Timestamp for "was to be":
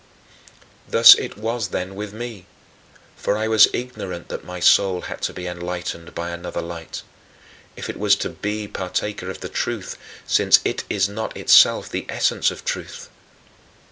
7.99-8.67